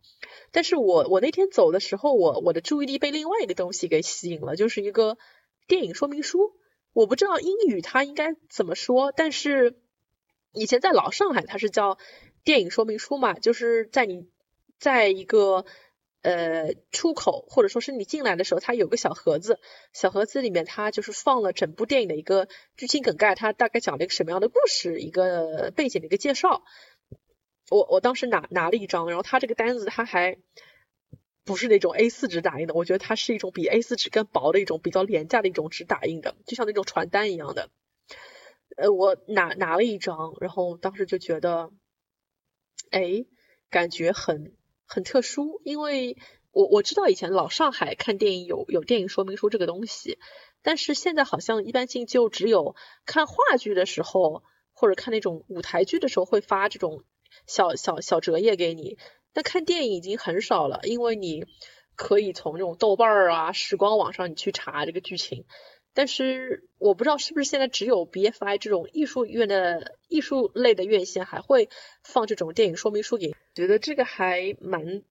[0.53, 5.19] 但是我我那天走的时候，我我的注意力被另外一个东西给吸引了，就是一个
[5.67, 6.53] 电影说明书。
[6.97, 9.79] 我不知道英语它应该怎么说，但是
[10.55, 11.99] 以前在老上海它是叫
[12.43, 14.27] 电影说明书嘛，就是在你
[14.79, 15.67] 在一个
[16.23, 19.61] 呃出口或者说是你进来的时候，它有个小盒子，
[19.93, 26.65] 小盒子里面它就是放了整部电影的一个剧情梗概，它大概讲了一个什么样的故事，一个背景的一个介绍。
[27.69, 30.39] 我我当时拿拿了一张，然后它这个单子它还。
[31.47, 37.71] 不是那种 A4 纸打印的，我觉得它是一种比 A4 纸更薄的一种比较廉价的一种纸打印的，就像那种传单一样的。
[38.77, 41.71] 呃，我拿拿了一张，然后当时就觉得，
[42.91, 43.25] 哎，
[43.71, 44.55] 感觉很
[44.87, 46.17] 很特殊，因为
[46.51, 50.19] 我我知道以前老上海看电影有有电影说明书这个东西，
[50.63, 57.05] 但是现在好像一般性就只有看话剧的时候或者看那种舞台剧的时候会发这种
[57.47, 58.99] 小小小折页给你。
[59.37, 61.45] 那看电影已经很少了，因为你
[61.95, 65.45] 可以从这种豆瓣儿啊、时光网上你去查这个剧情。
[65.93, 71.69] 但是我不知道是不是现在只有 BFI 这种艺术院的艺术类的院线还会
[72.03, 75.03] 放这种电影说明书给，觉得这个还蛮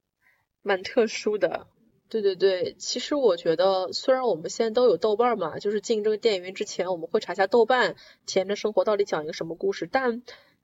[0.63, 1.67] 蛮特殊的。
[2.09, 10.21] 对对对，其实我觉得，虽然我们现在都有豆瓣嘛，就是进这个电影院之前，我们会查一下豆瓣，体验的生活到底讲一个什么故事，但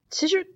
[0.08, 0.46] 其实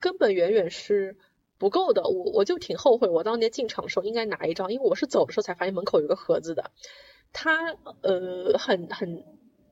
[0.00, 1.16] 根本远远是
[1.58, 2.02] 不够的。
[2.04, 6.70] 我我就挺后悔，我当年进场的时候应该拿一张，因为我是走的时候才发现门口有个盒子的。
[7.32, 9.24] 它呃很很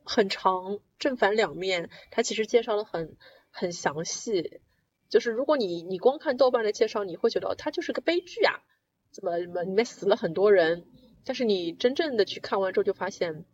[0.05, 3.17] 很长，正反两面，它其实介绍的很
[3.51, 4.61] 很详细。
[5.09, 8.63] 就是如果你你光看豆瓣的介绍，你会觉得它就是个悲剧啊，
[9.11, 10.87] 怎么怎么里面死了很多人。
[11.25, 13.45] 但是你真正的去看完之后，就发现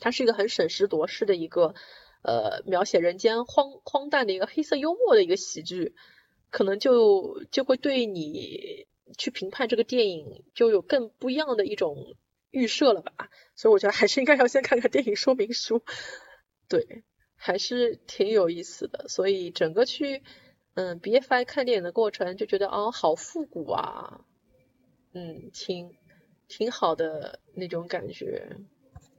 [0.00, 1.74] 它是一个很审时度势的一个
[2.22, 5.94] 呃描写人间荒荒诞的一个黑色幽默的一个喜剧，
[6.50, 8.86] 可能就就会对你
[9.18, 12.16] 去评判这个电影就有更不一样的一种。
[12.52, 15.82] 预设了吧，所以我觉得还是应该要先看看电影说明书，
[16.68, 17.02] 对，
[17.34, 19.08] 还是挺有意思的。
[19.08, 20.22] 所以整个去
[20.72, 24.24] 嗯 BFI 看电影的过程就觉得哦好复古啊，
[25.12, 25.98] 嗯，挺
[26.48, 28.56] 挺好的那种感觉，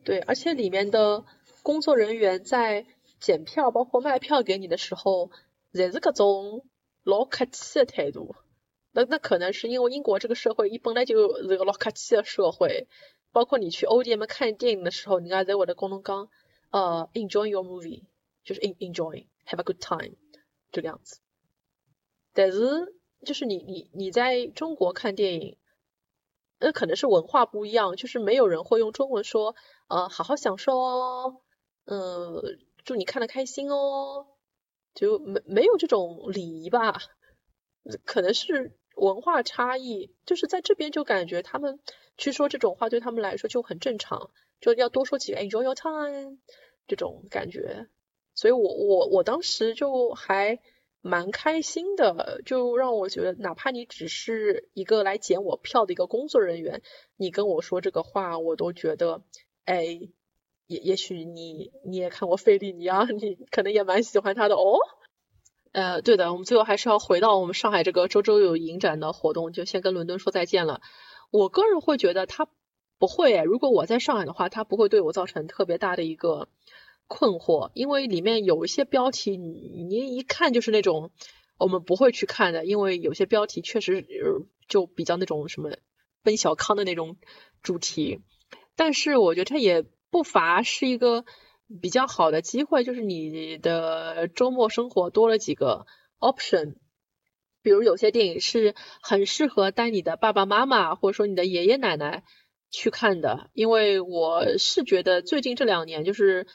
[0.04, 1.24] 对，而且里面的
[1.62, 2.88] 工作人员在
[3.20, 5.30] 检票包括卖票给你的时候，
[5.74, 6.66] 也是各种
[7.08, 8.36] 老客气的态度。
[8.92, 12.88] 那那可能是因为英国这个社会一本来就是个老客气的社会。
[13.32, 16.30] 包括你去 O D M 看电影的时候，你看在我的功能刚
[16.72, 18.04] 呃 enjoy your movie
[18.44, 20.16] 就是 enjoy have a good time
[20.72, 21.20] 这个样子。
[22.34, 25.58] 但是就是你你你在中国看电影，
[26.60, 29.56] 那可能是文化不一样，就是没有人会用中文说
[29.88, 31.42] 呃好好享受哦，
[31.86, 32.42] 嗯
[32.84, 34.26] 祝你看的开心哦，
[34.98, 37.00] 就没没有这种礼仪吧？
[38.04, 41.80] 可能是文化差异，就是在这边就感觉他们。
[42.20, 46.40] 去说这种话对他们来说就很正常，就要多说几个 enjoy your time
[46.88, 47.86] 这种感觉，
[48.34, 50.60] 所以我我我当时就还
[51.02, 56.82] 蛮开心的，就让我觉得哪怕你只是一个来捡我票的一个工作人员，
[57.18, 59.22] 你跟我说这个话，我都觉得，
[59.66, 60.00] 哎，
[60.68, 64.78] 也也许你你也看过费利尼啊，你可能也蛮喜欢他的哦。
[65.72, 70.82] 呃，对的，我们最后还是要回到我们上海这个周周有影展的活动，就先跟伦敦说再见了。
[71.30, 72.48] 我个人会觉得他
[72.98, 76.48] 不会，如果我在上海的话，他不会对我造成特别大的一个
[77.08, 81.12] 困惑，因为里面有一些标题，你一看就是那种
[81.60, 84.06] 我们不会去看的，因为有些标题确实
[84.68, 85.72] 就比较那种什么
[86.24, 87.18] 奔小康的那种
[87.62, 88.22] 主题。
[88.76, 91.26] 但是我觉得他也不乏是一个
[91.82, 95.86] 比较好的机会，就是你的周末生活多了几个
[96.20, 96.76] option。
[97.62, 102.24] 比如有些电影是很适合带你的爸爸妈妈或者说你的爷爷奶奶
[102.72, 106.48] 去看的，因为我是觉得最近这两年就是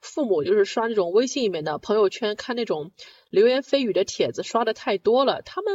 [0.00, 2.90] 父母就是刷那种微信里面的朋友圈看那种
[3.30, 5.42] 流言蜚语的帖子刷的太多了。
[5.42, 5.72] 他们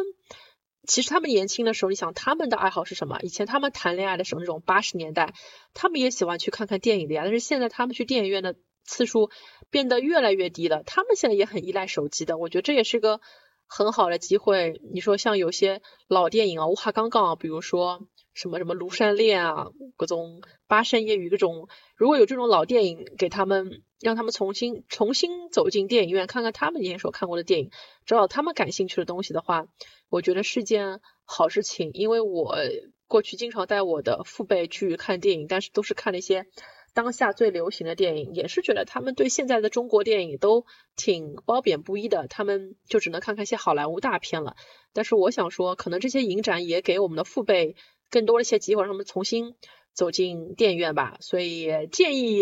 [0.91, 3.17] 其实他们年轻的时候，你想他们的爱好是什么？
[3.21, 5.33] 以前他们谈恋爱的时候那种八十年代，
[5.73, 7.21] 他们也喜欢去看看电影的呀。
[7.23, 9.29] 但是现在他们去电影院的次数
[9.69, 12.37] 变得越来越低了，他们现在也很依赖手机的。
[12.37, 13.21] 我觉得这也是个。
[13.73, 27.71] 很好的机会，你说像有些老电影啊，无话刚刚，比如说什么什么庐山恋啊，各种巴山夜雨各种，如果有这种老电影给他们，让他们重新重新走进电影院，看看他们年轻时候看过的电影，
[28.05, 29.65] 找找他们感兴趣的东西的话，
[30.09, 31.91] 我觉得是件好事情。
[31.93, 32.55] 因为我
[33.07, 36.47] 过去经常带我的父辈去看电影，但是都是看那些。
[36.93, 40.65] 当下最流行的电影，也是觉得他们对现在的中国电影都
[40.97, 44.57] 挺褒贬不一的，他们就只能看看些好莱坞大片了。
[44.91, 47.77] 但是我想说，可能这些影展也给我们的父辈
[48.09, 49.55] 更多的一些机会，让他们重新
[49.93, 51.15] 走进电影院吧。
[51.21, 52.37] 所以建议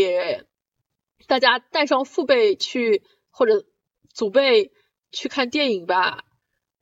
[1.28, 3.66] 大家带上父辈去或者
[4.14, 4.72] 祖辈
[5.12, 6.24] 去看电影吧。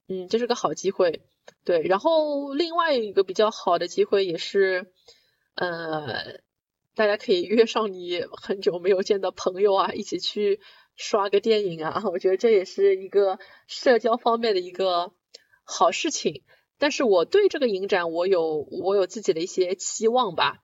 [0.08, 1.22] 嗯，这是个好机会。
[1.64, 4.92] 对，然后另外一个比较好的机会也是，
[5.56, 6.42] 呃。
[6.96, 10.60] 大家可以约上你很久没有见的朋友啊，一起去
[10.96, 15.14] 刷个电影啊，我觉得这也是一个社交方面的一个
[15.64, 16.42] 好事情。
[16.80, 20.64] 但是我对这个影展，我有我有自己的一些期望吧，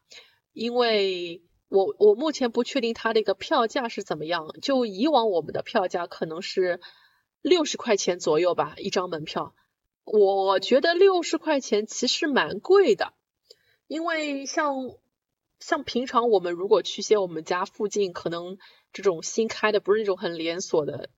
[0.54, 1.44] 因为
[1.76, 4.56] 我我目前不确定它的一个票价是怎么样。
[4.62, 6.80] 就以往我们的票价可能是
[7.42, 9.54] 六十块钱左右吧，一张门票。
[10.04, 13.14] 我觉得六十块钱其实蛮贵的，
[13.88, 14.96] 因为像。
[15.60, 18.58] 像平常我们如果去些我们家附近可能
[18.92, 21.10] 这种新开的不是那种很连锁的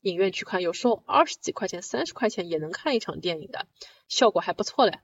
[0.00, 3.66] 影院去看，有时候二十几块钱、三十块钱也能看一场电影的，
[4.08, 5.00] 效果还不错嘞。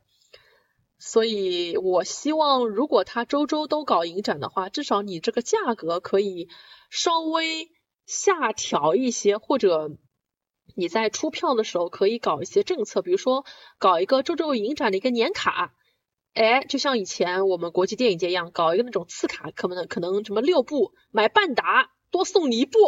[0.99, 6.49] 所以我希望如果他周周都搞影展的话，至少你这个价格可以
[6.91, 7.71] 稍微
[8.07, 9.91] 下调一些，或者
[10.75, 13.45] 你在出票的时候可以搞一些政策，比如说
[13.79, 15.75] 搞一个周周影展的一个年卡。
[16.33, 22.79] 哎，就像以前我们国际电影节一样，搞一个那种次卡，可能可能什么六部买半打多送你一部，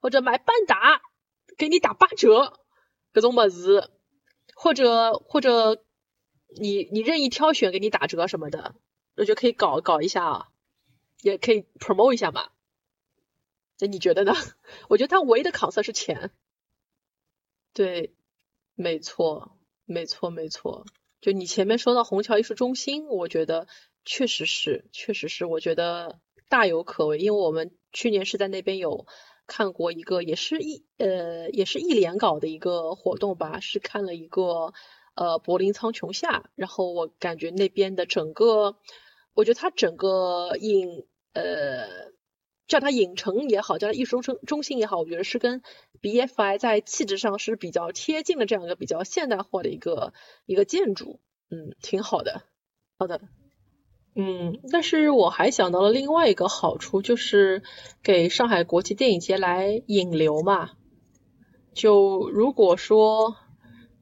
[0.00, 1.00] 或者买半打
[1.58, 2.60] 给你打八折，
[3.12, 3.90] 各种么子，
[4.54, 5.84] 或者或者
[6.48, 8.74] 你你任意挑选给你打折什么的，
[9.16, 10.48] 我觉得可以搞搞一下啊，
[11.22, 12.50] 也可以 promote 一下嘛。
[13.78, 14.32] 那你觉得呢？
[14.88, 16.30] 我觉得它唯一的 concern 是钱。
[17.74, 18.14] 对，
[18.74, 20.86] 没错，没错，没错。
[21.20, 23.66] 就你前面说到虹桥艺术中心，我觉得
[24.04, 27.18] 确实是，确实是，我觉得大有可为。
[27.18, 29.06] 因为我们去年是在那边有
[29.46, 34.72] 看过一个，也是一呃，也是一连搞的一个活动吧，是看了一个
[35.16, 38.76] 呃柏林苍穹下，然后我感觉那边的整个，
[39.34, 42.14] 我觉得它整个影呃。
[42.68, 45.62] 叫它影城也好，叫它艺术中中心也好，我觉得是跟
[46.02, 50.12] BFI 在气质上是比较贴近的这样一个比较现代化的一个
[50.46, 52.42] 一个建筑，嗯，挺好的。
[52.98, 53.20] 好的，
[54.16, 57.62] 嗯，但是我还想到了另外一个好处，就是
[58.02, 60.72] 给上海国际电影节来引流嘛。
[61.72, 63.36] 就如果说。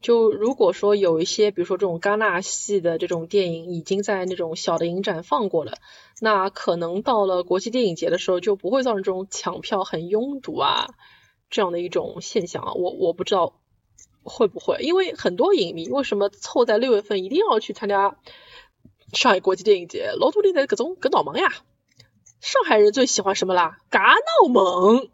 [0.05, 5.79] 就如果说有一些，比如说这种戛纳系的这种电影已经在那种小的影展放过了，
[6.21, 10.91] 那可能到了国际电影节的时候就不会造成这种抢票很拥堵啊
[11.49, 12.73] 这样的一种现象啊。
[12.75, 13.55] 我我不知道
[14.23, 18.19] 会不会，因为很多影迷为什么凑在六月份一定要去参加
[19.15, 20.13] 上海国际电影节？
[20.21, 21.51] 老土里的各种各闹忙呀。
[22.41, 23.79] 上海人最喜欢什么啦？
[23.89, 25.09] 嘎闹猛。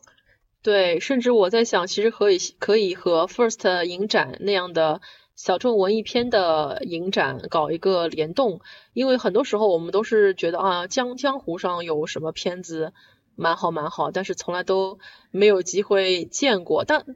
[0.63, 5.01] 对，甚至我在想，其实可以可以和 First 影展那样的
[5.35, 8.61] 小众文艺片的影展搞一个联动，
[8.93, 12.93] 因为很多时候我们都是觉得啊，江江湖上有什么片子
[13.37, 14.99] 蛮好蛮好，但是从来都
[15.31, 16.85] 没有机会见过。
[16.85, 17.07] 但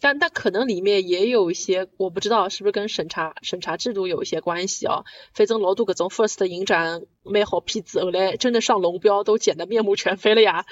[0.00, 5.04] 但但可能里面也有一些，我不知道是不是跟审查审查制度有一些关系啊。
[5.34, 10.66] 反正老多各种 First 影展没好片子，后来真的上龙标都剪得面目全非了呀。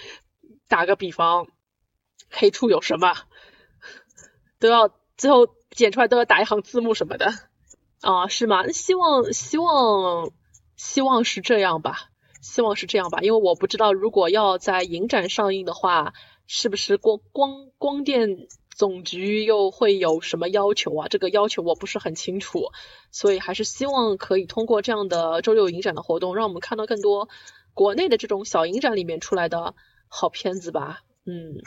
[0.66, 1.46] 打个比方。
[2.30, 3.14] 黑处有什么，
[4.58, 7.32] 都要最后剪出来都要打一行字幕什么的
[8.00, 8.28] 啊？
[8.28, 8.66] 是吗？
[8.68, 10.30] 希望希望
[10.76, 12.10] 希望是这样吧，
[12.42, 16.12] 希望是这样吧，因为我不知道如果要在影展上映的话，
[16.46, 21.08] 是不是光光光电总局又会有什么要求啊？
[21.08, 22.66] 这个要求我不是很清楚，
[23.10, 27.28] 所以还是希望可以通过这样的周六影展的活动，让我们看到更多
[27.72, 29.74] 国内的这种小影展里面出来的
[30.08, 31.00] 好片子吧。
[31.24, 31.62] 嗯。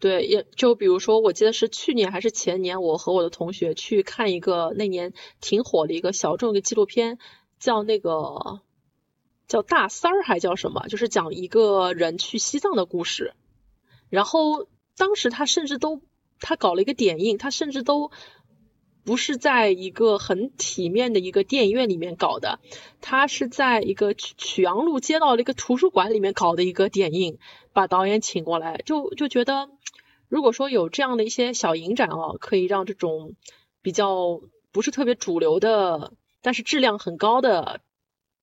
[0.00, 7.18] 对，也就比如说，我记得是去年还是前年，我和我的同学去看一个那年挺火的一个小众的纪录片，
[7.58, 8.60] 叫那个
[9.48, 13.34] 叫大三儿还叫什么，就是讲一个人去西藏的故事。
[14.08, 16.00] 然后当时他甚至都
[16.38, 18.12] 他搞了一个点映，他甚至都
[19.04, 22.60] 不是在一个很体面的一个电影院里面搞的，
[23.00, 27.38] 他是在一个曲曲阳路街道的一个图书馆里面搞的一个点映，
[27.72, 29.68] 把导演请过来，就就觉得。
[30.28, 33.34] 如果说有这样的一些小影展啊，可以让这种
[33.82, 34.40] 比较
[34.72, 36.12] 不是特别主流的，
[36.42, 37.80] 但是质量很高的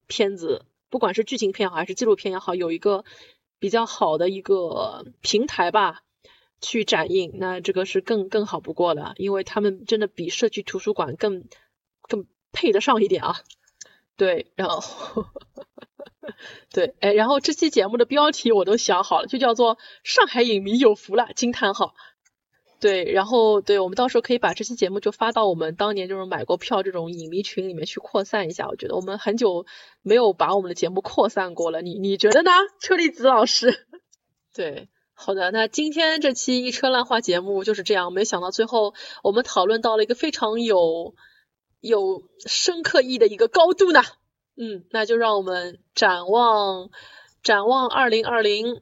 [0.07, 3.05] 片子，不管是剧情片也好还是纪录片也好，有一个
[3.59, 6.01] 比较好的一个平台吧，
[6.59, 11.45] 去展映，那这个是更更好不过了，因为他们真的比社区图书馆更
[12.01, 13.36] 更配得上一点啊。
[14.17, 15.25] 对，然后。
[16.73, 21.93] 对，哎，然后这期节目的标题我都想好了，就叫做“上海影迷有福了”惊叹号。
[22.82, 28.67] 对，然后对我们到时候可以把这期节目就发到我们当年就是买过票这种影迷群里面去扩散一下。
[28.67, 29.65] 我觉得我们很久
[30.03, 33.88] 没有把我们的节目扩散过了，你你觉得呢，车厘子老师？
[34.53, 41.15] 对，好的，那今天这期一车烂话节目就是这样，没想到最后我们讨论到了一个非常有
[41.80, 44.01] 有深刻意义的一个高度呢。
[44.57, 46.89] 嗯，那就让我们展望
[47.43, 48.81] 展望二零二零。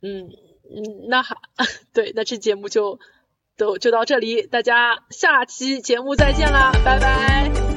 [0.00, 0.30] 嗯
[0.74, 1.36] 嗯，那好，
[1.92, 2.98] 对，那这节目就
[3.56, 7.71] 都就到这里，大家下期节目再见啦，拜拜。